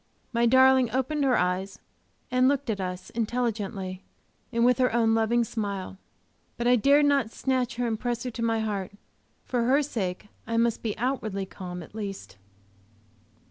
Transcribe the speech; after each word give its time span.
My 0.33 0.47
darling 0.47 0.89
opened 0.89 1.23
her 1.25 1.37
eyes 1.37 1.77
and 2.31 2.47
looked 2.47 2.71
at 2.71 2.81
us 2.81 3.11
intelligently, 3.11 4.03
and 4.51 4.65
with 4.65 4.79
her 4.79 4.91
own 4.91 5.13
loving 5.13 5.43
smile. 5.43 5.99
But 6.57 6.65
I 6.65 6.75
dared 6.75 7.05
not 7.05 7.29
snatch 7.29 7.75
her 7.75 7.85
and 7.85 7.99
press 7.99 8.23
her 8.23 8.31
to 8.31 8.41
my 8.41 8.61
heart; 8.61 8.93
for 9.45 9.65
her 9.65 9.83
sake 9.83 10.29
I 10.47 10.57
must 10.57 10.81
be 10.81 10.97
outwardly 10.97 11.45
calm 11.45 11.83
at 11.83 11.93
least. 11.93 12.37